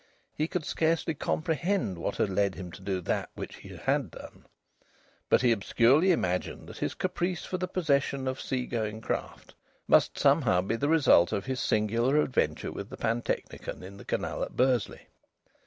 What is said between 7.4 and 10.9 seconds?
for the possession of sea going craft must somehow be the